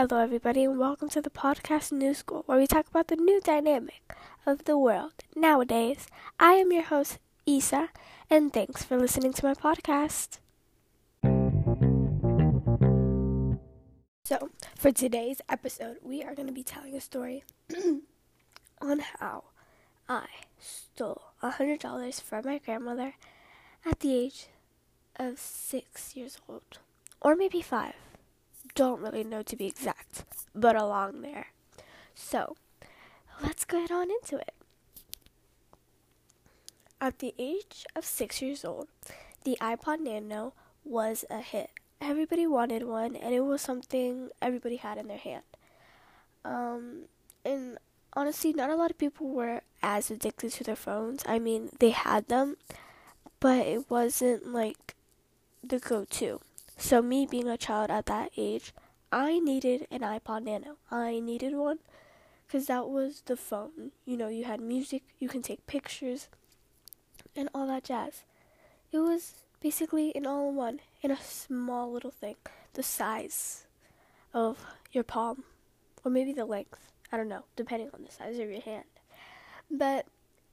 Hello, 0.00 0.18
everybody, 0.18 0.64
and 0.64 0.78
welcome 0.78 1.10
to 1.10 1.20
the 1.20 1.28
podcast 1.28 1.92
New 1.92 2.14
School, 2.14 2.42
where 2.46 2.56
we 2.56 2.66
talk 2.66 2.88
about 2.88 3.08
the 3.08 3.16
new 3.16 3.38
dynamic 3.38 4.16
of 4.46 4.64
the 4.64 4.78
world 4.78 5.12
nowadays. 5.36 6.06
I 6.38 6.52
am 6.52 6.72
your 6.72 6.84
host, 6.84 7.18
Isa, 7.44 7.90
and 8.30 8.50
thanks 8.50 8.82
for 8.82 8.96
listening 8.96 9.34
to 9.34 9.44
my 9.44 9.52
podcast. 9.52 10.38
So, 14.24 14.48
for 14.74 14.90
today's 14.90 15.42
episode, 15.50 15.98
we 16.00 16.22
are 16.22 16.34
going 16.34 16.48
to 16.48 16.54
be 16.54 16.64
telling 16.64 16.96
a 16.96 17.00
story 17.02 17.44
on 18.80 19.00
how 19.18 19.44
I 20.08 20.28
stole 20.58 21.24
$100 21.42 22.22
from 22.22 22.46
my 22.46 22.56
grandmother 22.56 23.16
at 23.84 24.00
the 24.00 24.14
age 24.14 24.46
of 25.16 25.38
six 25.38 26.16
years 26.16 26.38
old, 26.48 26.78
or 27.20 27.36
maybe 27.36 27.60
five 27.60 27.96
don't 28.74 29.00
really 29.00 29.24
know 29.24 29.42
to 29.42 29.56
be 29.56 29.66
exact, 29.66 30.24
but 30.54 30.76
along 30.76 31.22
there. 31.22 31.48
So, 32.14 32.56
let's 33.42 33.64
get 33.64 33.90
on 33.90 34.10
into 34.10 34.36
it. 34.36 34.54
At 37.00 37.18
the 37.18 37.34
age 37.38 37.86
of 37.96 38.04
six 38.04 38.42
years 38.42 38.64
old, 38.64 38.88
the 39.44 39.56
iPod 39.60 40.00
Nano 40.00 40.52
was 40.84 41.24
a 41.30 41.40
hit. 41.40 41.70
Everybody 42.00 42.46
wanted 42.46 42.84
one, 42.84 43.16
and 43.16 43.34
it 43.34 43.40
was 43.40 43.62
something 43.62 44.28
everybody 44.40 44.76
had 44.76 44.98
in 44.98 45.08
their 45.08 45.18
hand. 45.18 45.44
Um, 46.44 47.02
and 47.44 47.78
honestly, 48.14 48.52
not 48.52 48.70
a 48.70 48.76
lot 48.76 48.90
of 48.90 48.98
people 48.98 49.28
were 49.28 49.62
as 49.82 50.10
addicted 50.10 50.52
to 50.52 50.64
their 50.64 50.76
phones. 50.76 51.22
I 51.26 51.38
mean, 51.38 51.70
they 51.78 51.90
had 51.90 52.28
them, 52.28 52.56
but 53.38 53.66
it 53.66 53.90
wasn't 53.90 54.52
like 54.52 54.94
the 55.62 55.78
go 55.78 56.04
to. 56.04 56.40
So, 56.82 57.02
me 57.02 57.26
being 57.26 57.46
a 57.46 57.58
child 57.58 57.90
at 57.90 58.06
that 58.06 58.30
age, 58.38 58.72
I 59.12 59.38
needed 59.38 59.86
an 59.90 60.00
iPod 60.00 60.44
Nano. 60.44 60.78
I 60.90 61.20
needed 61.20 61.54
one 61.54 61.78
because 62.46 62.68
that 62.68 62.88
was 62.88 63.20
the 63.26 63.36
phone. 63.36 63.92
You 64.06 64.16
know, 64.16 64.28
you 64.28 64.44
had 64.44 64.62
music, 64.62 65.02
you 65.18 65.28
can 65.28 65.42
take 65.42 65.66
pictures, 65.66 66.28
and 67.36 67.50
all 67.54 67.66
that 67.66 67.84
jazz. 67.84 68.24
It 68.90 68.98
was 68.98 69.34
basically 69.60 70.16
an 70.16 70.26
all 70.26 70.48
in 70.48 70.56
one 70.56 70.80
in 71.02 71.10
a 71.10 71.20
small 71.20 71.92
little 71.92 72.10
thing, 72.10 72.36
the 72.72 72.82
size 72.82 73.66
of 74.32 74.64
your 74.90 75.04
palm, 75.04 75.44
or 76.02 76.10
maybe 76.10 76.32
the 76.32 76.46
length. 76.46 76.90
I 77.12 77.18
don't 77.18 77.28
know, 77.28 77.44
depending 77.56 77.90
on 77.92 78.04
the 78.04 78.10
size 78.10 78.38
of 78.38 78.48
your 78.48 78.62
hand. 78.62 78.86
But 79.70 80.06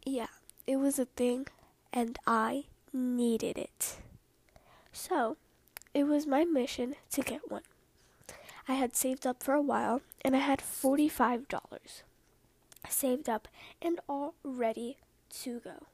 yeah, 0.06 0.28
it 0.68 0.76
was 0.76 1.00
a 1.00 1.06
thing, 1.06 1.48
and 1.94 2.20
I 2.28 2.66
needed 2.92 3.58
it. 3.58 3.96
So, 4.92 5.38
it 5.98 6.06
was 6.06 6.28
my 6.28 6.46
mission 6.46 6.94
to 7.10 7.24
get 7.24 7.50
one. 7.50 7.64
I 8.68 8.76
had 8.76 8.96
saved 8.96 9.26
up 9.26 9.42
for 9.42 9.56
a 9.56 9.62
while 9.62 10.02
and 10.24 10.36
I 10.36 10.40
had 10.40 10.60
$45 10.60 12.04
saved 12.88 13.28
up 13.28 13.48
and 13.82 14.00
all 14.08 14.36
ready 14.44 14.98
to 15.42 15.60
go. 15.60 15.88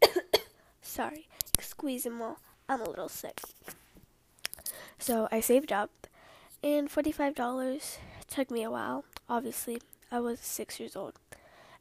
Sorry, 0.82 1.28
excuse 1.56 2.06
me, 2.06 2.24
I'm 2.68 2.80
a 2.80 2.88
little 2.90 3.08
sick. 3.08 3.40
So 4.98 5.28
I 5.30 5.38
saved 5.38 5.70
up 5.70 6.08
and 6.64 6.90
$45 6.90 7.98
took 8.28 8.50
me 8.50 8.64
a 8.64 8.70
while. 8.72 9.04
Obviously, 9.28 9.80
I 10.10 10.18
was 10.18 10.40
six 10.40 10.80
years 10.80 10.96
old. 10.96 11.20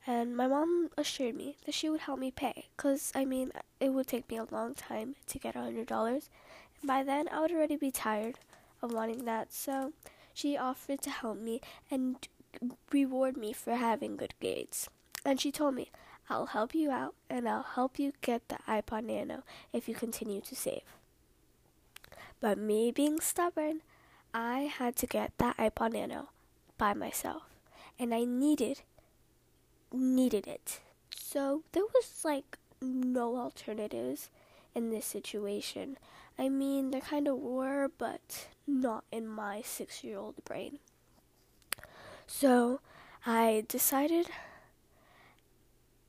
And 0.07 0.35
my 0.35 0.47
mom 0.47 0.89
assured 0.97 1.35
me 1.35 1.57
that 1.65 1.75
she 1.75 1.89
would 1.89 2.01
help 2.01 2.19
me 2.19 2.31
pay, 2.31 2.67
because, 2.75 3.11
I 3.13 3.25
mean, 3.25 3.51
it 3.79 3.89
would 3.89 4.07
take 4.07 4.29
me 4.29 4.37
a 4.37 4.47
long 4.49 4.73
time 4.73 5.15
to 5.27 5.39
get 5.39 5.55
a 5.55 5.59
$100. 5.59 5.89
And 6.09 6.21
by 6.83 7.03
then, 7.03 7.27
I 7.29 7.41
would 7.41 7.51
already 7.51 7.75
be 7.75 7.91
tired 7.91 8.39
of 8.81 8.93
wanting 8.93 9.25
that, 9.25 9.53
so 9.53 9.93
she 10.33 10.57
offered 10.57 11.01
to 11.01 11.09
help 11.09 11.37
me 11.37 11.61
and 11.91 12.15
reward 12.91 13.37
me 13.37 13.53
for 13.53 13.75
having 13.75 14.15
good 14.15 14.33
grades. 14.39 14.89
And 15.25 15.39
she 15.39 15.51
told 15.51 15.75
me, 15.75 15.91
I'll 16.29 16.47
help 16.47 16.73
you 16.73 16.91
out 16.91 17.15
and 17.29 17.49
I'll 17.49 17.63
help 17.63 17.99
you 17.99 18.13
get 18.21 18.47
the 18.49 18.57
iPod 18.67 19.03
Nano 19.03 19.43
if 19.73 19.89
you 19.89 19.95
continue 19.95 20.41
to 20.41 20.55
save. 20.55 20.81
But 22.39 22.57
me 22.57 22.91
being 22.91 23.19
stubborn, 23.19 23.81
I 24.33 24.61
had 24.61 24.95
to 24.97 25.07
get 25.07 25.33
that 25.39 25.57
iPod 25.57 25.93
Nano 25.93 26.29
by 26.77 26.93
myself. 26.93 27.43
And 27.97 28.13
I 28.13 28.23
needed 28.23 28.81
needed 29.91 30.47
it. 30.47 30.79
So 31.09 31.63
there 31.71 31.83
was 31.83 32.21
like 32.23 32.57
no 32.81 33.37
alternatives 33.37 34.29
in 34.75 34.89
this 34.89 35.05
situation. 35.05 35.97
I 36.37 36.49
mean, 36.49 36.91
there 36.91 37.01
kind 37.01 37.27
of 37.27 37.37
were, 37.37 37.89
but 37.97 38.47
not 38.65 39.03
in 39.11 39.27
my 39.27 39.61
six 39.61 40.03
year 40.03 40.17
old 40.17 40.43
brain. 40.45 40.79
So 42.27 42.79
I 43.25 43.65
decided 43.67 44.27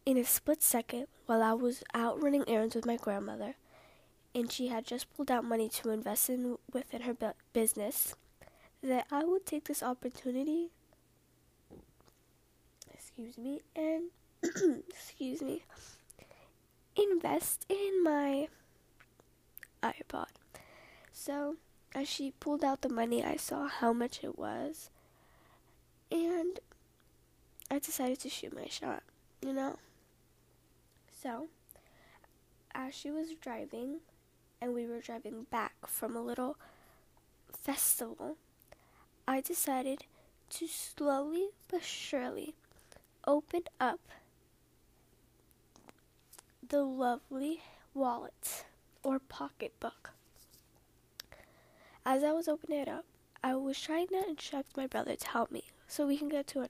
in 0.07 0.17
a 0.17 0.25
split 0.25 0.63
second 0.63 1.07
while 1.27 1.43
I 1.43 1.53
was 1.53 1.83
out 1.95 2.23
running 2.23 2.45
errands 2.49 2.75
with 2.75 2.87
my 2.87 2.97
grandmother, 2.97 3.55
and 4.35 4.51
she 4.51 4.69
had 4.69 4.87
just 4.87 5.13
pulled 5.17 5.31
out 5.31 5.45
money 5.45 5.69
to 5.69 5.91
invest 5.91 6.31
in 6.31 6.59
within 6.73 7.03
her 7.03 7.17
business, 7.53 8.15
that 8.83 9.07
I 9.11 9.25
would 9.25 9.47
take 9.47 9.65
this 9.65 9.83
opportunity 9.83 10.71
excuse 13.21 13.39
me, 13.39 13.61
and 13.77 14.05
excuse 14.89 15.43
me, 15.43 15.63
invest 16.97 17.67
in 17.69 18.03
my 18.03 18.49
iPod. 19.83 20.29
So, 21.13 21.57
as 21.95 22.09
she 22.09 22.33
pulled 22.41 22.65
out 22.65 22.81
the 22.81 22.89
money, 22.89 23.23
I 23.23 23.37
saw 23.37 23.69
how 23.69 23.93
much 23.93 24.21
it 24.23 24.39
was, 24.39 24.89
and 26.11 26.61
I 27.71 27.79
decided 27.79 28.21
to 28.21 28.31
shoot 28.31 28.57
my 28.57 28.69
shot, 28.69 29.03
you 29.43 29.53
know? 29.53 29.77
So, 31.23 31.49
as 32.75 32.95
she 32.95 33.11
was 33.11 33.35
driving, 33.39 33.99
and 34.63 34.73
we 34.73 34.87
were 34.87 35.01
driving 35.01 35.45
back 35.51 35.75
from 35.87 36.17
a 36.17 36.23
little 36.23 36.57
festival, 37.53 38.39
I 39.29 39.43
decided 39.43 40.05
to 40.51 40.67
slowly 40.67 41.51
but 41.69 41.83
surely 41.83 42.55
opened 43.27 43.69
up 43.81 44.01
the 46.67 46.83
lovely 46.83 47.63
wallet 47.95 48.65
or 49.03 49.19
pocketbook. 49.19 50.11
As 52.05 52.23
I 52.23 52.33
was 52.33 52.49
opening 52.49 52.81
it 52.81 52.89
up, 52.89 53.05
I 53.43 53.55
was 53.55 53.81
trying 53.81 54.09
to 54.09 54.29
instruct 54.29 54.77
my 54.77 54.87
brother 54.87 55.17
to 55.17 55.29
help 55.29 55.51
me 55.51 55.65
so 55.89 56.07
we 56.07 56.17
can 56.19 56.29
get 56.29 56.47
$200. 56.47 56.69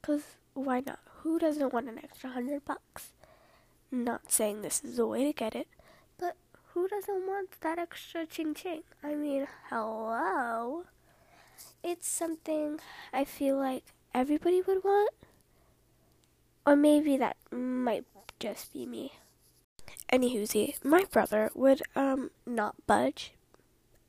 Because 0.00 0.22
why 0.54 0.82
not? 0.84 0.98
Who 1.22 1.38
doesn't 1.38 1.72
want 1.72 1.88
an 1.88 2.00
extra 2.02 2.30
100 2.30 2.64
bucks? 2.64 3.10
Not 3.90 4.32
saying 4.32 4.62
this 4.62 4.82
is 4.84 4.96
the 4.96 5.06
way 5.06 5.24
to 5.24 5.32
get 5.32 5.54
it, 5.54 5.68
but 6.18 6.36
who 6.72 6.88
doesn't 6.88 7.26
want 7.26 7.60
that 7.60 7.78
extra 7.78 8.26
ching 8.26 8.54
ching? 8.54 8.82
I 9.02 9.14
mean, 9.14 9.46
hello? 9.68 10.84
It's 11.82 12.08
something 12.08 12.80
I 13.12 13.24
feel 13.24 13.56
like 13.56 13.84
everybody 14.14 14.62
would 14.62 14.82
want 14.82 15.14
or 16.66 16.76
maybe 16.76 17.16
that 17.16 17.36
might 17.50 18.04
just 18.38 18.72
be 18.72 18.86
me. 18.86 19.12
Anywhoosie, 20.12 20.82
my 20.84 21.04
brother 21.10 21.50
would 21.54 21.82
um 21.94 22.30
not 22.46 22.74
budge 22.86 23.32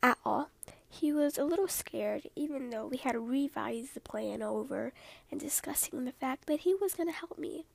at 0.02 0.18
all. 0.26 0.50
He 0.90 1.14
was 1.14 1.38
a 1.38 1.46
little 1.46 1.70
scared, 1.70 2.28
even 2.36 2.70
though 2.70 2.88
we 2.88 2.98
had 2.98 3.16
revised 3.16 3.94
the 3.94 4.02
plan 4.02 4.42
over 4.42 4.92
and 5.32 5.40
discussing 5.40 6.04
the 6.04 6.12
fact 6.12 6.48
that 6.48 6.62
he 6.62 6.76
was 6.76 6.96
gonna 6.96 7.14
help 7.14 7.38
me. 7.38 7.66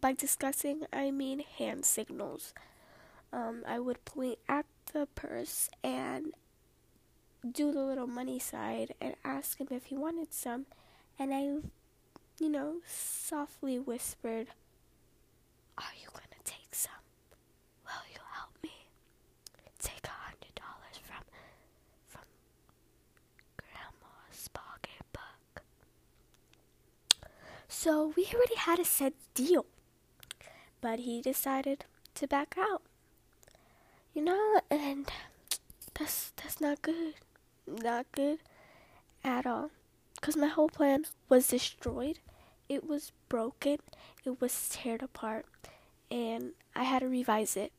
By 0.00 0.12
discussing, 0.12 0.86
I 0.92 1.10
mean 1.10 1.40
hand 1.40 1.84
signals. 1.84 2.54
Um, 3.32 3.62
I 3.66 3.78
would 3.78 4.04
point 4.04 4.38
at 4.48 4.64
the 4.92 5.06
purse 5.14 5.68
and 5.84 6.32
do 7.50 7.72
the 7.72 7.82
little 7.82 8.06
money 8.06 8.38
side 8.38 8.94
and 9.00 9.16
ask 9.24 9.58
him 9.58 9.68
if 9.70 9.86
he 9.86 9.96
wanted 9.96 10.32
some, 10.32 10.66
and 11.18 11.34
I 11.34 11.58
you 12.38 12.48
know, 12.48 12.76
softly 12.86 13.78
whispered, 13.78 14.48
Are 15.78 15.94
you 16.00 16.08
going 16.12 16.28
to 16.30 16.44
take 16.50 16.74
some? 16.74 16.92
Will 17.84 18.04
you 18.12 18.20
help 18.34 18.52
me? 18.62 18.70
Take 19.78 20.04
a 20.06 20.10
hundred 20.10 20.54
dollars 20.54 20.98
from 21.02 21.24
from 22.06 22.22
Grandma's 23.56 24.48
pocketbook. 24.48 25.62
So 27.68 28.12
we 28.16 28.26
already 28.34 28.56
had 28.56 28.78
a 28.78 28.84
set 28.84 29.14
deal. 29.34 29.66
But 30.80 31.00
he 31.00 31.22
decided 31.22 31.84
to 32.16 32.26
back 32.26 32.54
out. 32.58 32.82
You 34.14 34.22
know, 34.22 34.60
and 34.70 35.10
that's 35.98 36.32
that's 36.36 36.60
not 36.60 36.82
good. 36.82 37.14
Not 37.66 38.06
good 38.12 38.38
at 39.24 39.46
all. 39.46 39.70
Cause 40.20 40.36
my 40.36 40.46
whole 40.46 40.68
plan 40.68 41.04
was 41.28 41.48
destroyed 41.48 42.18
it 42.72 42.88
was 42.88 43.12
broken, 43.28 43.78
it 44.24 44.40
was 44.40 44.52
teared 44.52 45.02
apart, 45.02 45.44
and 46.10 46.52
I 46.74 46.84
had 46.84 47.00
to 47.00 47.08
revise 47.08 47.54
it 47.54 47.70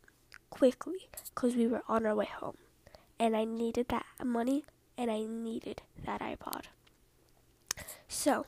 quickly 0.51 1.09
because 1.33 1.56
we 1.56 1.65
were 1.65 1.81
on 1.88 2.06
our 2.06 2.13
way 2.13 2.27
home. 2.27 2.57
And 3.19 3.35
I 3.35 3.44
needed 3.44 3.88
that 3.88 4.06
money 4.24 4.65
and 4.97 5.09
I 5.09 5.21
needed 5.21 5.81
that 6.06 6.21
iPod. 6.21 6.65
So, 8.07 8.45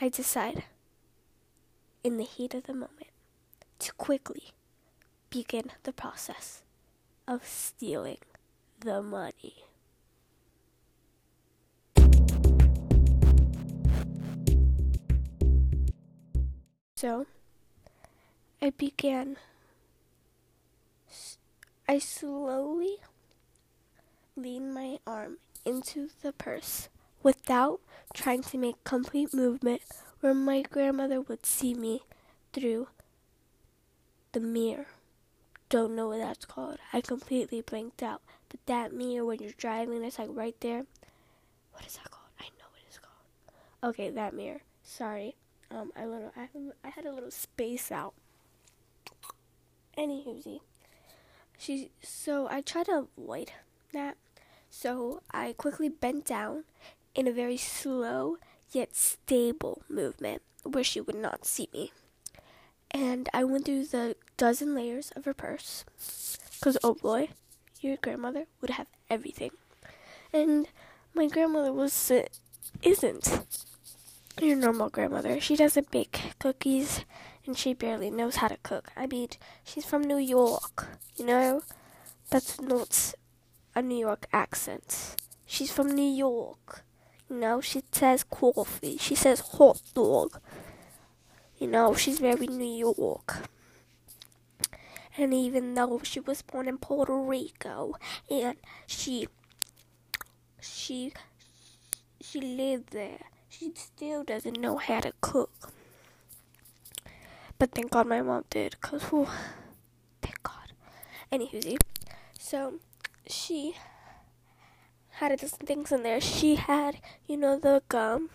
I 0.00 0.08
decide, 0.08 0.62
in 2.04 2.16
the 2.16 2.24
heat 2.24 2.54
of 2.54 2.64
the 2.64 2.72
moment, 2.72 3.10
to 3.80 3.92
quickly 3.94 4.52
begin 5.30 5.72
the 5.82 5.92
process 5.92 6.62
of 7.26 7.44
stealing 7.44 8.18
the 8.78 9.02
money. 9.02 9.63
So, 16.96 17.26
I 18.62 18.70
began, 18.70 19.36
I 21.88 21.98
slowly 21.98 22.98
leaned 24.36 24.72
my 24.72 24.98
arm 25.04 25.38
into 25.64 26.10
the 26.22 26.32
purse 26.32 26.88
without 27.20 27.80
trying 28.14 28.42
to 28.42 28.58
make 28.58 28.84
complete 28.84 29.34
movement 29.34 29.82
where 30.20 30.34
my 30.34 30.62
grandmother 30.62 31.20
would 31.20 31.44
see 31.44 31.74
me 31.74 32.02
through 32.52 32.86
the 34.30 34.38
mirror. 34.40 34.86
Don't 35.68 35.96
know 35.96 36.06
what 36.08 36.18
that's 36.18 36.44
called. 36.44 36.78
I 36.92 37.00
completely 37.00 37.60
blanked 37.60 38.04
out. 38.04 38.22
But 38.48 38.60
that 38.66 38.92
mirror 38.92 39.24
when 39.24 39.40
you're 39.40 39.50
driving, 39.56 40.04
it's 40.04 40.20
like 40.20 40.28
right 40.30 40.54
there. 40.60 40.86
What 41.72 41.84
is 41.84 41.96
that 41.96 42.08
called? 42.08 42.30
I 42.38 42.44
know 42.44 42.66
what 42.70 42.82
it's 42.86 43.00
called. 43.00 43.90
Okay, 43.90 44.10
that 44.10 44.32
mirror. 44.32 44.60
Sorry. 44.84 45.34
Um, 45.70 45.92
I 45.96 46.04
little 46.06 46.32
I, 46.36 46.48
I 46.84 46.90
had 46.90 47.06
a 47.06 47.12
little 47.12 47.30
space 47.30 47.90
out. 47.90 48.14
Anywho, 49.96 50.60
she 51.58 51.90
so 52.02 52.48
I 52.50 52.60
tried 52.60 52.86
to 52.86 53.06
avoid 53.18 53.52
that. 53.92 54.16
So 54.70 55.22
I 55.30 55.54
quickly 55.56 55.88
bent 55.88 56.24
down 56.24 56.64
in 57.14 57.28
a 57.28 57.32
very 57.32 57.56
slow 57.56 58.38
yet 58.72 58.96
stable 58.96 59.82
movement 59.88 60.42
where 60.64 60.84
she 60.84 61.00
would 61.00 61.16
not 61.16 61.46
see 61.46 61.68
me. 61.72 61.92
And 62.90 63.28
I 63.32 63.44
went 63.44 63.66
through 63.66 63.86
the 63.86 64.16
dozen 64.36 64.74
layers 64.74 65.12
of 65.16 65.24
her 65.24 65.34
purse. 65.34 65.84
Because, 66.58 66.78
oh 66.82 66.94
boy, 66.94 67.28
your 67.80 67.96
grandmother 67.96 68.46
would 68.60 68.70
have 68.70 68.86
everything. 69.10 69.50
And 70.32 70.68
my 71.12 71.28
grandmother 71.28 71.72
was, 71.72 72.10
uh, 72.10 72.24
isn't 72.82 73.44
your 74.40 74.56
normal 74.56 74.90
grandmother. 74.90 75.40
She 75.40 75.56
doesn't 75.56 75.90
bake 75.90 76.34
cookies 76.38 77.04
and 77.46 77.56
she 77.56 77.74
barely 77.74 78.10
knows 78.10 78.36
how 78.36 78.48
to 78.48 78.56
cook. 78.62 78.92
I 78.96 79.06
mean, 79.06 79.28
she's 79.62 79.84
from 79.84 80.02
New 80.02 80.18
York, 80.18 80.86
you 81.16 81.26
know? 81.26 81.62
That's 82.30 82.60
not 82.60 83.14
a 83.74 83.82
New 83.82 83.98
York 83.98 84.26
accent. 84.32 85.16
She's 85.46 85.72
from 85.72 85.88
New 85.88 86.10
York. 86.10 86.84
You 87.28 87.36
know, 87.36 87.60
she 87.60 87.82
says 87.92 88.24
coffee. 88.24 88.96
She 88.98 89.14
says 89.14 89.40
hot 89.40 89.80
dog. 89.94 90.40
You 91.58 91.68
know, 91.68 91.94
she's 91.94 92.18
very 92.18 92.46
New 92.46 92.94
York. 92.96 93.48
And 95.16 95.32
even 95.32 95.74
though 95.74 96.00
she 96.02 96.18
was 96.18 96.42
born 96.42 96.66
in 96.66 96.78
Puerto 96.78 97.16
Rico 97.16 97.94
and 98.28 98.56
she 98.86 99.28
she 100.60 101.12
she 102.20 102.40
lived 102.40 102.90
there 102.90 103.20
she 103.58 103.72
still 103.74 104.24
doesn't 104.24 104.58
know 104.58 104.76
how 104.76 105.00
to 105.00 105.12
cook. 105.20 105.72
But 107.58 107.70
thank 107.72 107.90
God 107.90 108.06
my 108.06 108.20
mom 108.20 108.44
did, 108.50 108.80
cause 108.80 109.02
whew, 109.04 109.28
thank 110.20 110.42
God. 110.42 110.72
Anywho, 111.30 111.78
so 112.38 112.74
she 113.26 113.76
had 115.10 115.38
some 115.38 115.66
things 115.66 115.92
in 115.92 116.02
there. 116.02 116.20
She 116.20 116.56
had, 116.56 116.98
you 117.26 117.36
know, 117.36 117.58
the 117.58 117.82
gum. 117.88 118.30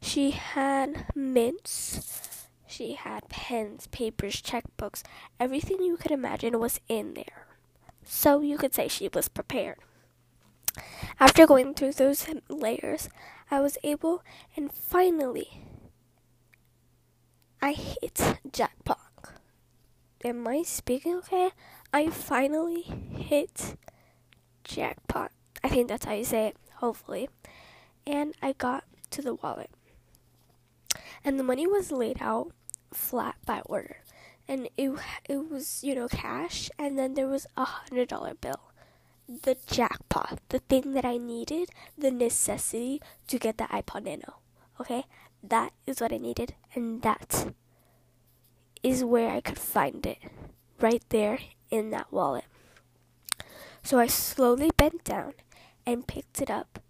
She 0.00 0.30
had 0.30 1.06
mints. 1.14 2.46
She 2.66 2.94
had 2.94 3.28
pens, 3.28 3.88
papers, 3.88 4.40
checkbooks. 4.40 5.02
Everything 5.38 5.82
you 5.82 5.96
could 5.96 6.10
imagine 6.10 6.58
was 6.58 6.80
in 6.88 7.14
there. 7.14 7.46
So 8.04 8.40
you 8.40 8.56
could 8.56 8.74
say 8.74 8.88
she 8.88 9.08
was 9.12 9.28
prepared. 9.28 9.78
After 11.20 11.46
going 11.46 11.74
through 11.74 11.92
those 11.92 12.26
layers, 12.48 13.08
I 13.52 13.60
was 13.60 13.76
able, 13.84 14.24
and 14.56 14.72
finally, 14.72 15.60
I 17.60 17.72
hit 17.72 18.38
jackpot. 18.50 18.98
Am 20.24 20.48
I 20.48 20.62
speaking 20.62 21.16
okay? 21.16 21.50
I 21.92 22.08
finally 22.08 22.80
hit 22.80 23.76
jackpot. 24.64 25.32
I 25.62 25.68
think 25.68 25.88
that's 25.88 26.06
how 26.06 26.14
you 26.14 26.24
say 26.24 26.46
it, 26.46 26.56
hopefully. 26.76 27.28
And 28.06 28.32
I 28.40 28.54
got 28.54 28.84
to 29.10 29.20
the 29.20 29.34
wallet. 29.34 29.70
And 31.22 31.38
the 31.38 31.44
money 31.44 31.66
was 31.66 31.92
laid 31.92 32.22
out 32.22 32.52
flat 32.90 33.34
by 33.44 33.60
order. 33.66 33.98
And 34.48 34.70
it, 34.78 34.98
it 35.28 35.50
was, 35.50 35.84
you 35.84 35.94
know, 35.94 36.08
cash, 36.08 36.70
and 36.78 36.98
then 36.98 37.12
there 37.12 37.28
was 37.28 37.46
a 37.58 37.66
hundred 37.66 38.08
dollar 38.08 38.32
bill 38.32 38.71
the 39.28 39.56
jackpot, 39.66 40.40
the 40.48 40.58
thing 40.58 40.92
that 40.92 41.04
I 41.04 41.16
needed, 41.16 41.70
the 41.96 42.10
necessity 42.10 43.00
to 43.28 43.38
get 43.38 43.58
the 43.58 43.64
iPod 43.64 44.04
Nano. 44.04 44.36
Okay? 44.80 45.04
That 45.42 45.72
is 45.86 46.00
what 46.00 46.12
I 46.12 46.18
needed, 46.18 46.54
and 46.74 47.02
that 47.02 47.52
is 48.82 49.04
where 49.04 49.30
I 49.30 49.40
could 49.40 49.58
find 49.58 50.04
it. 50.06 50.18
Right 50.80 51.02
there 51.10 51.38
in 51.70 51.90
that 51.90 52.12
wallet. 52.12 52.44
So 53.82 53.98
I 53.98 54.06
slowly 54.06 54.70
bent 54.76 55.04
down 55.04 55.34
and 55.86 56.06
picked 56.06 56.40
it 56.40 56.50
up 56.50 56.80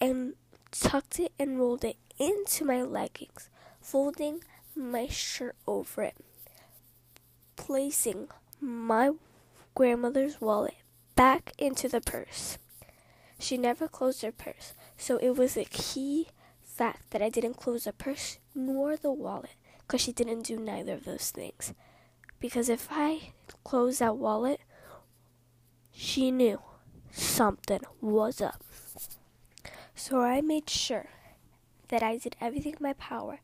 and 0.00 0.34
tucked 0.70 1.18
it 1.18 1.32
and 1.38 1.58
rolled 1.58 1.84
it 1.84 1.96
into 2.18 2.64
my 2.64 2.82
leggings, 2.82 3.48
folding 3.80 4.42
my 4.74 5.06
shirt 5.08 5.56
over 5.66 6.02
it, 6.02 6.16
placing 7.56 8.28
my 8.60 9.12
grandmother's 9.78 10.40
wallet 10.40 10.74
back 11.14 11.52
into 11.56 11.88
the 11.88 12.00
purse. 12.00 12.58
She 13.38 13.56
never 13.56 13.86
closed 13.86 14.22
her 14.22 14.32
purse, 14.32 14.74
so 14.96 15.18
it 15.18 15.36
was 15.36 15.56
a 15.56 15.66
key 15.66 16.26
fact 16.60 17.12
that 17.12 17.22
I 17.22 17.28
didn't 17.28 17.58
close 17.58 17.84
the 17.84 17.92
purse 17.92 18.38
nor 18.56 18.96
the 18.96 19.12
wallet 19.12 19.54
because 19.78 20.00
she 20.00 20.10
didn't 20.10 20.42
do 20.42 20.58
neither 20.58 20.94
of 20.94 21.04
those 21.04 21.30
things. 21.30 21.74
Because 22.40 22.68
if 22.68 22.88
I 22.90 23.34
closed 23.62 24.00
that 24.00 24.16
wallet, 24.16 24.58
she 25.92 26.32
knew 26.32 26.60
something 27.12 27.82
was 28.00 28.40
up. 28.40 28.64
So 29.94 30.22
I 30.22 30.40
made 30.40 30.68
sure 30.68 31.06
that 31.86 32.02
I 32.02 32.16
did 32.16 32.34
everything 32.40 32.72
in 32.72 32.82
my 32.82 32.94
power 32.94 33.38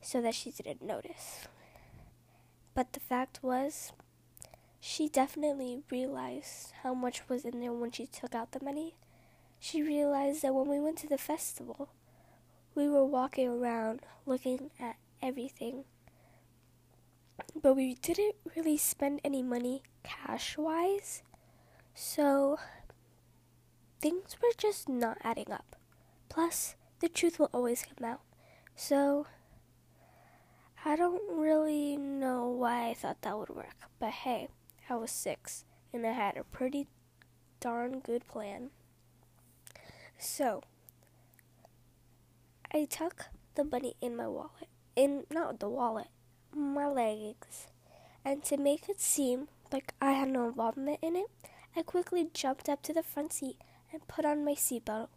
so 0.00 0.20
that 0.20 0.34
she 0.34 0.50
didn't 0.50 0.82
notice. 0.82 1.46
But 2.74 2.92
the 2.92 2.98
fact 2.98 3.38
was, 3.40 3.92
she 4.86 5.08
definitely 5.08 5.80
realized 5.90 6.72
how 6.82 6.92
much 6.92 7.26
was 7.26 7.46
in 7.46 7.58
there 7.60 7.72
when 7.72 7.90
she 7.90 8.06
took 8.06 8.34
out 8.34 8.52
the 8.52 8.62
money. 8.62 8.94
She 9.58 9.80
realized 9.80 10.42
that 10.42 10.54
when 10.54 10.68
we 10.68 10.78
went 10.78 10.98
to 10.98 11.08
the 11.08 11.16
festival, 11.16 11.88
we 12.74 12.86
were 12.86 13.06
walking 13.06 13.48
around 13.48 14.00
looking 14.26 14.70
at 14.78 14.96
everything. 15.22 15.84
But 17.60 17.76
we 17.76 17.94
didn't 17.94 18.34
really 18.54 18.76
spend 18.76 19.22
any 19.24 19.42
money 19.42 19.82
cash 20.02 20.58
wise. 20.58 21.22
So 21.94 22.58
things 24.02 24.36
were 24.42 24.52
just 24.58 24.86
not 24.86 25.16
adding 25.24 25.50
up. 25.50 25.76
Plus, 26.28 26.76
the 27.00 27.08
truth 27.08 27.38
will 27.38 27.50
always 27.54 27.86
come 27.86 28.06
out. 28.06 28.20
So 28.76 29.26
I 30.84 30.94
don't 30.94 31.22
really 31.40 31.96
know 31.96 32.48
why 32.48 32.90
I 32.90 32.94
thought 32.94 33.22
that 33.22 33.38
would 33.38 33.48
work. 33.48 33.88
But 33.98 34.10
hey, 34.10 34.48
I 34.88 34.96
was 34.96 35.10
six, 35.10 35.64
and 35.92 36.06
I 36.06 36.12
had 36.12 36.36
a 36.36 36.44
pretty 36.44 36.88
darn 37.60 38.00
good 38.00 38.26
plan. 38.28 38.70
So, 40.18 40.62
I 42.72 42.84
took 42.84 43.26
the 43.54 43.64
money 43.64 43.94
in 44.00 44.16
my 44.16 44.26
wallet, 44.26 44.68
in 44.94 45.24
not 45.30 45.60
the 45.60 45.68
wallet, 45.68 46.08
my 46.54 46.86
leggings, 46.86 47.68
and 48.24 48.42
to 48.44 48.56
make 48.56 48.88
it 48.88 49.00
seem 49.00 49.48
like 49.72 49.94
I 50.00 50.12
had 50.12 50.28
no 50.28 50.48
involvement 50.48 50.98
in 51.02 51.16
it, 51.16 51.26
I 51.74 51.82
quickly 51.82 52.28
jumped 52.32 52.68
up 52.68 52.82
to 52.82 52.92
the 52.92 53.02
front 53.02 53.32
seat 53.32 53.56
and 53.92 54.06
put 54.06 54.24
on 54.24 54.44
my 54.44 54.54
seatbelt. 54.54 55.08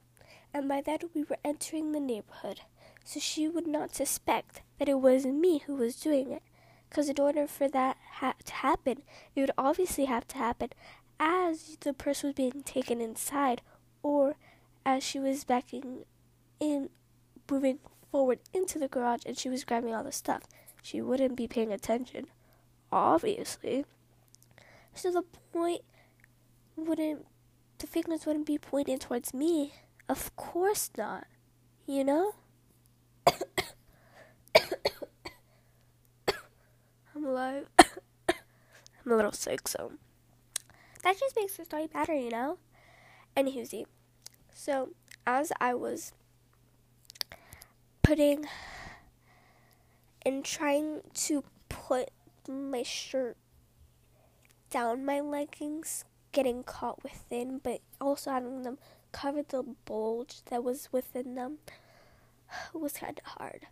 And 0.53 0.67
by 0.69 0.81
that, 0.81 1.03
we 1.13 1.23
were 1.23 1.37
entering 1.43 1.91
the 1.91 1.99
neighborhood, 1.99 2.61
so 3.03 3.19
she 3.19 3.47
would 3.47 3.67
not 3.67 3.93
suspect 3.93 4.61
that 4.79 4.89
it 4.89 5.01
was 5.01 5.25
me 5.25 5.59
who 5.65 5.75
was 5.75 5.95
doing 5.95 6.31
it. 6.31 6.41
Because 6.89 7.09
in 7.09 7.19
order 7.19 7.47
for 7.47 7.67
that 7.67 7.97
to 8.19 8.53
happen, 8.53 9.03
it 9.35 9.41
would 9.41 9.51
obviously 9.57 10.05
have 10.05 10.27
to 10.29 10.37
happen 10.37 10.69
as 11.19 11.77
the 11.81 11.93
purse 11.93 12.23
was 12.23 12.33
being 12.33 12.63
taken 12.63 13.01
inside 13.01 13.61
or 14.03 14.35
as 14.85 15.03
she 15.03 15.19
was 15.19 15.43
backing 15.43 16.05
in, 16.59 16.89
moving 17.49 17.79
forward 18.11 18.39
into 18.53 18.79
the 18.79 18.87
garage 18.87 19.23
and 19.25 19.37
she 19.37 19.49
was 19.49 19.63
grabbing 19.63 19.93
all 19.93 20.03
the 20.03 20.11
stuff. 20.11 20.43
She 20.81 21.01
wouldn't 21.01 21.35
be 21.35 21.47
paying 21.47 21.73
attention, 21.73 22.27
obviously. 22.91 23.85
So 24.93 25.11
the 25.11 25.23
point 25.51 25.81
wouldn't 26.75 27.25
the 27.79 27.87
fingers 27.87 28.25
wouldn't 28.25 28.47
be 28.47 28.57
pointed 28.57 29.01
towards 29.01 29.33
me. 29.33 29.73
Of 30.09 30.35
course 30.35 30.89
not. 30.97 31.27
You 31.85 32.03
know? 32.03 32.33
I'm 37.15 37.25
alive. 37.25 37.67
I'm 39.07 39.13
a 39.13 39.15
little 39.15 39.31
sick, 39.31 39.69
so 39.69 39.93
that 41.01 41.17
just 41.17 41.33
makes 41.37 41.55
the 41.55 41.63
story 41.63 41.87
better, 41.87 42.13
you 42.13 42.29
know? 42.29 42.57
Anywho, 43.37 43.85
so 44.53 44.89
as 45.25 45.53
I 45.61 45.75
was 45.75 46.11
putting 48.03 48.47
and 50.25 50.43
trying 50.43 51.03
to 51.13 51.45
put 51.69 52.09
my 52.49 52.83
shirt 52.83 53.37
down 54.69 55.05
my 55.05 55.21
leggings, 55.21 56.03
getting 56.33 56.63
caught 56.63 57.01
within, 57.01 57.59
but 57.63 57.79
also 58.01 58.31
having 58.31 58.63
them 58.63 58.77
cover 59.13 59.41
the 59.41 59.63
bulge 59.85 60.41
that 60.49 60.65
was 60.65 60.89
within 60.91 61.35
them 61.35 61.59
was 62.73 62.91
kind 62.91 63.21
of 63.25 63.31
hard. 63.39 63.67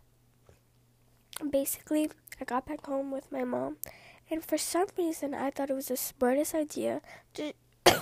Basically, 1.50 2.10
I 2.40 2.44
got 2.46 2.64
back 2.64 2.86
home 2.86 3.10
with 3.10 3.30
my 3.30 3.44
mom, 3.44 3.76
and 4.30 4.44
for 4.44 4.58
some 4.58 4.86
reason, 4.98 5.34
I 5.34 5.50
thought 5.50 5.70
it 5.70 5.74
was 5.74 5.88
the 5.88 5.96
smartest 5.96 6.54
idea 6.54 7.00
to 7.34 7.52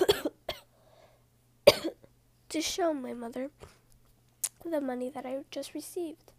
to 2.49 2.61
show 2.61 2.95
my 2.95 3.13
mother 3.13 3.51
the 4.65 4.81
money 4.81 5.11
that 5.11 5.27
I 5.27 5.39
just 5.51 5.75
received. 5.75 6.33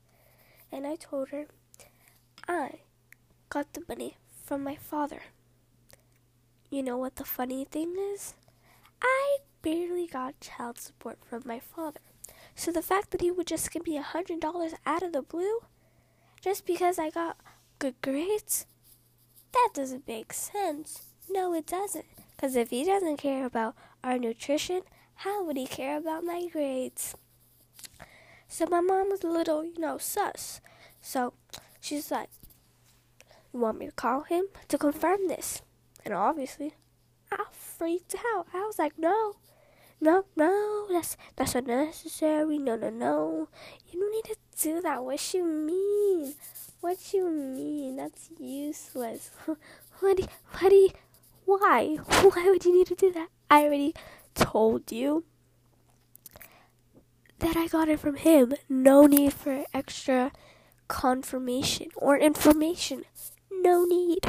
And 0.72 0.88
I 0.88 0.96
told 0.96 1.30
her 1.30 1.46
I 2.48 2.80
got 3.50 3.74
the 3.74 3.84
money 3.88 4.18
from 4.44 4.64
my 4.64 4.76
father. 4.76 5.22
You 6.70 6.84
know 6.84 6.98
what 6.98 7.18
the 7.18 7.26
funny 7.26 7.66
thing 7.66 7.96
is? 8.14 8.34
I 9.02 9.38
barely 9.62 10.08
got 10.08 10.40
child 10.40 10.80
support 10.80 11.18
from 11.30 11.44
my 11.46 11.60
father. 11.60 12.00
So 12.56 12.72
the 12.72 12.82
fact 12.82 13.12
that 13.12 13.22
he 13.22 13.32
would 13.32 13.48
just 13.48 13.72
give 13.72 13.86
me 13.86 13.98
a 13.98 14.02
hundred 14.02 14.40
dollars 14.40 14.74
out 14.86 15.04
of 15.04 15.14
the 15.14 15.22
blue 15.22 15.60
just 16.42 16.66
because 16.66 16.98
I 16.98 17.10
got 17.10 17.38
good 17.80 17.96
grades, 18.02 18.66
that 19.56 19.70
doesn't 19.74 20.08
make 20.08 20.34
sense. 20.34 21.08
No, 21.30 21.54
it 21.54 21.66
doesn't. 21.66 22.06
Because 22.36 22.56
if 22.56 22.70
he 22.70 22.84
doesn't 22.84 23.18
care 23.18 23.46
about 23.46 23.76
our 24.04 24.20
nutrition, 24.20 24.82
how 25.16 25.44
would 25.44 25.58
he 25.58 25.66
care 25.66 25.98
about 25.98 26.24
my 26.24 26.48
grades? 26.52 27.16
So 28.48 28.66
my 28.68 28.82
mom 28.82 29.10
was 29.10 29.24
a 29.24 29.28
little, 29.28 29.64
you 29.64 29.80
know, 29.80 29.98
sus. 29.98 30.62
So 31.02 31.34
she's 31.80 32.12
like, 32.12 32.30
You 33.54 33.60
want 33.60 33.80
me 33.80 33.88
to 33.88 33.92
call 33.92 34.22
him 34.22 34.46
to 34.68 34.78
confirm 34.78 35.28
this? 35.28 35.62
And 36.04 36.14
obviously, 36.14 36.74
I 37.32 37.46
freaked 37.52 38.16
out. 38.36 38.48
I 38.54 38.66
was 38.66 38.78
like, 38.78 39.00
No, 39.00 39.38
no, 40.02 40.26
no, 40.36 40.88
that's 40.92 41.18
that's 41.36 41.56
unnecessary. 41.56 42.58
No, 42.58 42.76
no, 42.76 42.90
no. 42.90 43.48
You 43.90 44.00
don't 44.00 44.12
need 44.12 44.26
to 44.26 44.38
do 44.62 44.82
that. 44.82 45.04
What 45.04 45.34
you 45.34 45.44
mean? 45.44 46.36
What 46.82 47.14
you 47.14 47.30
mean? 47.30 47.98
That's 47.98 48.30
useless. 48.40 49.32
what 50.00 50.18
do 50.18 50.26
what 50.60 50.70
do 50.70 50.76
you, 50.76 50.90
why? 51.46 51.98
Why 52.22 52.46
would 52.50 52.66
you 52.66 52.74
need 52.74 52.88
to 52.88 52.96
do 52.96 53.12
that? 53.12 53.30
I 53.50 53.64
already 53.64 53.94
told 54.34 54.92
you 54.92 55.24
that 57.40 57.56
I 57.56 57.68
got 57.68 57.90
it 57.90 58.00
from 58.00 58.16
him. 58.16 58.54
No 58.68 59.06
need 59.06 59.34
for 59.34 59.66
extra 59.74 60.32
confirmation 60.88 61.88
or 61.96 62.18
information. 62.18 63.04
No 63.52 63.86
need. 63.86 64.20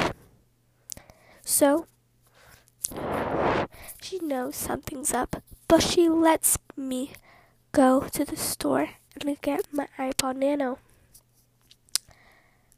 So, 1.43 1.87
she 4.01 4.19
knows 4.19 4.55
something's 4.55 5.13
up, 5.13 5.37
but 5.67 5.81
she 5.81 6.09
lets 6.09 6.57
me 6.75 7.13
go 7.71 8.01
to 8.11 8.25
the 8.25 8.35
store 8.35 8.89
and 9.25 9.39
get 9.41 9.67
my 9.71 9.87
iPod 9.97 10.37
Nano. 10.37 10.79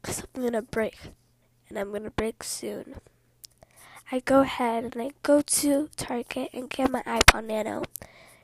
Because 0.00 0.24
I'm 0.34 0.50
to 0.52 0.62
break, 0.62 0.96
and 1.68 1.78
I'm 1.78 1.92
to 1.92 2.10
break 2.10 2.42
soon. 2.42 2.96
I 4.12 4.18
go 4.20 4.40
ahead 4.40 4.84
and 4.84 5.00
I 5.00 5.10
go 5.22 5.40
to 5.40 5.88
Target 5.96 6.50
and 6.52 6.68
get 6.68 6.90
my 6.90 7.02
iPod 7.02 7.44
Nano. 7.46 7.84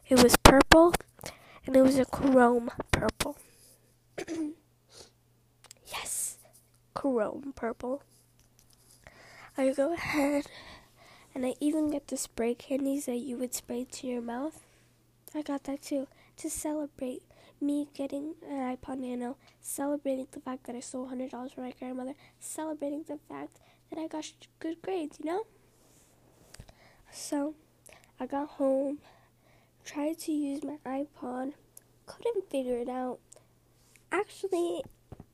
It 0.09 0.23
was 0.23 0.37
purple 0.37 0.95
and 1.67 1.77
it 1.77 1.83
was 1.83 1.99
a 1.99 2.05
chrome 2.05 2.71
purple. 2.93 3.37
yes, 5.87 6.39
chrome 6.95 7.53
purple. 7.57 8.03
I 9.59 9.73
go 9.73 9.93
ahead 9.93 10.47
and 11.35 11.45
I 11.45 11.55
even 11.59 11.91
get 11.91 12.07
the 12.07 12.17
spray 12.17 12.55
candies 12.55 13.07
that 13.07 13.17
you 13.17 13.37
would 13.37 13.53
spray 13.53 13.85
to 13.91 14.07
your 14.07 14.23
mouth. 14.23 14.63
I 15.35 15.43
got 15.43 15.65
that 15.65 15.83
too 15.83 16.07
to 16.37 16.49
celebrate 16.49 17.23
me 17.61 17.89
getting 17.95 18.35
an 18.49 18.77
iPod 18.77 18.99
Nano, 18.99 19.37
celebrating 19.61 20.27
the 20.31 20.41
fact 20.41 20.65
that 20.67 20.77
I 20.77 20.81
stole 20.81 21.09
$100 21.09 21.55
from 21.55 21.65
my 21.65 21.73
grandmother, 21.79 22.15
celebrating 22.39 23.05
the 23.07 23.19
fact 23.29 23.61
that 23.91 23.99
I 23.99 24.07
got 24.07 24.25
good 24.59 24.83
grades, 24.83 25.19
you 25.19 25.27
know? 25.27 25.47
So 27.11 27.55
I 28.21 28.27
got 28.27 28.49
home, 28.51 28.99
tried 29.85 30.19
to 30.21 30.33
use 30.33 30.63
my 30.63 30.79
iPod, 30.87 31.53
couldn't 32.07 32.51
figure 32.51 32.79
it 32.79 32.89
out. 32.89 33.19
Actually, 34.13 34.83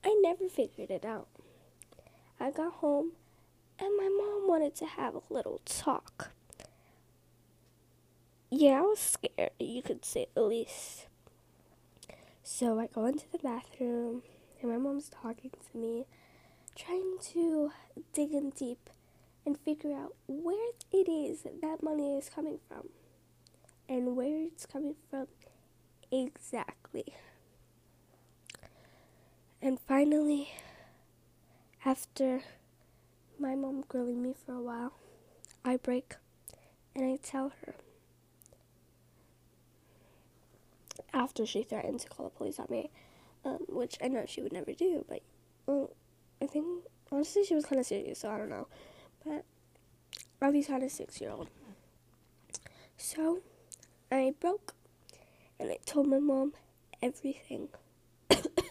I 0.05 0.19
never 0.23 0.49
figured 0.49 0.91
it 0.91 1.05
out. 1.05 1.29
I 2.41 2.50
got 2.50 2.75
home 2.75 3.12
and 3.79 3.97
my 3.97 4.09
mom 4.09 4.49
wanted 4.49 4.75
to 4.76 4.87
have 4.87 5.14
a 5.14 5.23
little 5.29 5.61
talk. 5.64 6.31
Yeah, 8.50 8.79
I 8.79 8.83
was 8.83 8.99
scared, 8.99 9.52
you 9.59 9.83
could 9.83 10.05
say 10.05 10.26
the 10.35 10.43
least. 10.43 11.07
So 12.44 12.78
I 12.78 12.88
go 12.88 13.06
into 13.06 13.26
the 13.30 13.38
bathroom 13.38 14.22
and 14.61 14.70
my 14.70 14.76
mom's 14.76 15.08
talking 15.08 15.50
to 15.50 15.78
me, 15.78 16.06
trying 16.76 17.18
to 17.32 17.70
dig 18.12 18.32
in 18.32 18.50
deep 18.50 18.90
and 19.46 19.58
figure 19.58 19.92
out 19.92 20.14
where 20.26 20.72
it 20.92 21.08
is 21.08 21.42
that 21.62 21.82
money 21.82 22.16
is 22.16 22.28
coming 22.28 22.58
from 22.68 22.88
and 23.88 24.16
where 24.16 24.42
it's 24.42 24.66
coming 24.66 24.96
from 25.08 25.28
exactly. 26.11 27.14
And 29.61 29.78
finally, 29.87 30.50
after 31.84 32.42
my 33.38 33.54
mom 33.54 33.84
grilling 33.88 34.22
me 34.22 34.34
for 34.34 34.54
a 34.54 34.61
while, 34.61 34.94
I 35.64 35.76
break 35.76 36.16
and 36.94 37.04
I 37.04 37.18
tell 37.22 37.52
her. 37.64 37.75
After 41.12 41.44
she 41.47 41.62
threatened 41.62 42.00
to 42.00 42.09
call 42.09 42.26
the 42.26 42.30
police 42.30 42.59
on 42.59 42.66
me, 42.71 42.90
um, 43.44 43.59
which 43.68 43.97
I 44.02 44.09
know 44.09 44.25
she 44.26 44.42
would 44.42 44.52
never 44.52 44.73
do, 44.73 45.04
but 45.09 45.23
well, 45.66 45.90
I 46.40 46.47
think 46.47 46.66
honestly 47.11 47.44
she 47.44 47.54
was 47.54 47.66
kind 47.66 47.80
of 47.80 47.87
serious, 47.87 48.21
so 48.21 48.30
I 48.30 48.38
don't 48.38 48.50
know. 48.50 48.66
But 49.25 49.44
Robbie's 50.40 50.66
had 50.66 50.82
a 50.82 50.90
six 50.90 51.21
year 51.21 51.30
old. 51.30 51.49
So 52.97 53.40
I 54.11 54.35
broke 54.40 54.75
and 55.59 55.71
I 55.71 55.78
told 55.87 56.09
my 56.09 56.18
mom 56.18 56.52
everything. 57.02 57.68
everything. 58.30 58.66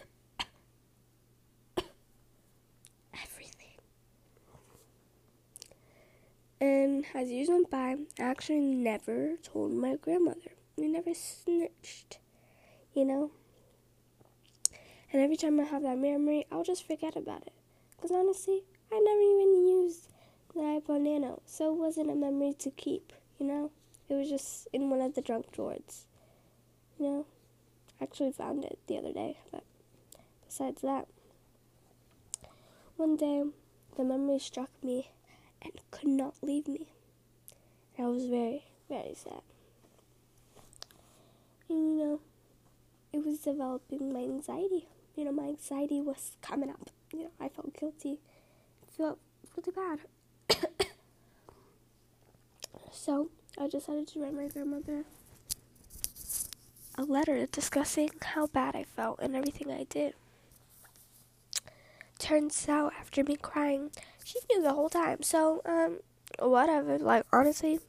And 6.60 7.04
as 7.14 7.30
years 7.30 7.48
went 7.48 7.70
by, 7.70 7.96
I 8.18 8.22
actually 8.22 8.60
never 8.60 9.36
told 9.42 9.72
my 9.72 9.96
grandmother. 9.96 10.52
We 10.76 10.88
never 10.88 11.12
snitched, 11.14 12.18
you 12.94 13.04
know? 13.04 13.30
And 15.12 15.20
every 15.20 15.36
time 15.36 15.60
I 15.60 15.64
have 15.64 15.82
that 15.82 15.98
memory, 15.98 16.46
I'll 16.50 16.64
just 16.64 16.86
forget 16.86 17.16
about 17.16 17.42
it. 17.42 17.52
Because 17.96 18.10
honestly, 18.10 18.62
I 18.90 18.98
never 18.98 19.20
even 19.20 19.66
used 19.68 20.08
the 20.54 20.60
iPod 20.60 21.00
Nano, 21.00 21.42
so 21.46 21.72
it 21.72 21.78
wasn't 21.78 22.10
a 22.10 22.14
memory 22.14 22.54
to 22.60 22.70
keep, 22.70 23.12
you 23.38 23.46
know? 23.46 23.70
It 24.08 24.14
was 24.14 24.28
just 24.28 24.68
in 24.72 24.90
one 24.90 25.00
of 25.00 25.14
the 25.14 25.22
junk 25.22 25.52
drawers. 25.52 26.06
You 26.98 27.06
know? 27.06 27.26
I 28.00 28.04
actually 28.04 28.32
found 28.32 28.64
it 28.64 28.78
the 28.86 28.98
other 28.98 29.12
day, 29.12 29.38
but 29.50 29.64
besides 30.46 30.82
that, 30.82 31.06
one 32.96 33.16
day 33.16 33.44
the 33.96 34.04
memory 34.04 34.38
struck 34.38 34.70
me 34.82 35.10
and 35.62 35.72
could 35.90 36.08
not 36.08 36.34
leave 36.42 36.66
me. 36.68 36.88
And 37.96 38.06
I 38.06 38.10
was 38.10 38.26
very, 38.26 38.64
very 38.88 39.14
sad. 39.14 39.42
And 41.68 41.98
you 41.98 42.04
know, 42.04 42.20
it 43.12 43.24
was 43.24 43.38
developing 43.38 44.12
my 44.12 44.20
anxiety. 44.20 44.86
You 45.16 45.24
know, 45.24 45.32
my 45.32 45.48
anxiety 45.48 46.00
was 46.00 46.36
coming 46.40 46.70
up. 46.70 46.90
You 47.12 47.24
know, 47.24 47.30
I 47.40 47.48
felt 47.48 47.78
guilty. 47.78 48.18
I 48.86 48.90
felt 48.96 49.18
really 49.56 49.72
bad. 49.72 50.68
so 52.92 53.28
I 53.58 53.68
decided 53.68 54.08
to 54.08 54.22
write 54.22 54.34
my 54.34 54.48
grandmother 54.48 55.04
a 56.96 57.04
letter 57.04 57.46
discussing 57.46 58.10
how 58.22 58.46
bad 58.46 58.76
I 58.76 58.84
felt 58.84 59.18
and 59.20 59.34
everything 59.34 59.70
I 59.70 59.84
did. 59.84 60.14
Turns 62.18 62.68
out, 62.68 62.92
after 62.98 63.24
me 63.24 63.36
crying, 63.36 63.90
she 64.24 64.38
knew 64.50 64.62
the 64.62 64.74
whole 64.74 64.88
time. 64.90 65.22
So, 65.22 65.62
um, 65.64 65.98
whatever. 66.38 66.98
Like, 66.98 67.24
honestly, 67.32 67.80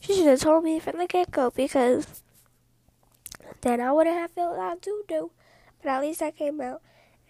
She 0.00 0.14
should 0.14 0.26
have 0.26 0.40
told 0.40 0.64
me 0.64 0.78
from 0.78 0.98
the 0.98 1.06
get 1.06 1.30
go 1.30 1.50
because 1.50 2.22
then 3.60 3.80
I 3.80 3.92
wouldn't 3.92 4.16
have 4.16 4.30
felt 4.32 4.56
that 4.56 4.82
to 4.82 5.04
do. 5.08 5.30
But 5.82 5.90
at 5.90 6.00
least 6.00 6.22
I 6.22 6.30
came 6.30 6.60
out 6.60 6.82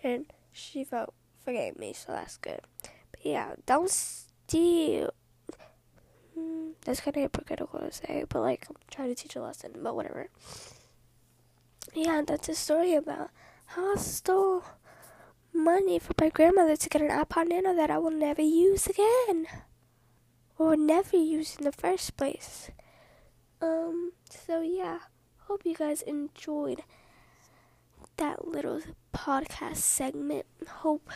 and 0.02 0.26
she 0.52 0.84
felt 0.84 1.14
forgave 1.44 1.78
me, 1.78 1.92
so 1.92 2.12
that's 2.12 2.36
good. 2.36 2.60
But 2.82 3.24
yeah, 3.24 3.54
don't 3.66 3.90
steal. 3.90 5.12
Mm, 6.38 6.72
that's 6.84 7.00
kind 7.00 7.16
of 7.16 7.22
hypocritical 7.22 7.80
to 7.80 7.92
say, 7.92 8.24
but 8.28 8.40
like 8.40 8.66
I'm 8.68 8.76
trying 8.90 9.08
to 9.08 9.14
teach 9.14 9.36
a 9.36 9.42
lesson, 9.42 9.72
but 9.82 9.96
whatever. 9.96 10.28
Yeah, 11.94 12.22
that's 12.26 12.48
a 12.48 12.54
story 12.54 12.94
about 12.94 13.30
how 13.66 13.92
I 13.92 13.96
stole 13.96 14.62
money 15.52 15.98
from 15.98 16.14
my 16.20 16.28
grandmother 16.28 16.76
to 16.76 16.88
get 16.88 17.02
an 17.02 17.10
iPod 17.10 17.48
Nano 17.48 17.74
that 17.74 17.90
I 17.90 17.98
will 17.98 18.10
never 18.10 18.42
use 18.42 18.86
again. 18.86 19.46
Or 20.58 20.76
never 20.76 21.16
use 21.16 21.56
in 21.56 21.64
the 21.64 21.72
first 21.72 22.16
place. 22.16 22.70
Um, 23.60 24.12
so 24.28 24.60
yeah, 24.60 24.98
hope 25.48 25.62
you 25.64 25.74
guys 25.74 26.02
enjoyed 26.02 26.82
that 28.18 28.46
little 28.46 28.82
podcast 29.14 29.76
segment. 29.76 30.44
Hope 30.68 31.10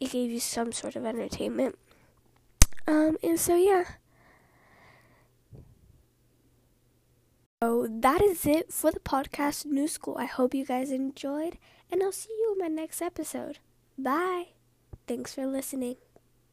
it 0.00 0.10
gave 0.10 0.30
you 0.30 0.40
some 0.40 0.72
sort 0.72 0.96
of 0.96 1.06
entertainment. 1.06 1.78
Um, 2.88 3.16
and 3.22 3.38
so 3.38 3.54
yeah. 3.54 3.84
So 7.62 7.86
that 7.88 8.22
is 8.22 8.44
it 8.44 8.72
for 8.72 8.90
the 8.90 9.00
podcast 9.00 9.66
New 9.66 9.86
School. 9.86 10.16
I 10.18 10.26
hope 10.26 10.54
you 10.54 10.64
guys 10.64 10.90
enjoyed, 10.90 11.58
and 11.90 12.02
I'll 12.02 12.12
see 12.12 12.30
you 12.30 12.52
in 12.54 12.58
my 12.58 12.68
next 12.68 13.00
episode. 13.00 13.58
Bye. 13.96 14.48
Thanks 15.06 15.34
for 15.34 15.46
listening. 15.46 15.96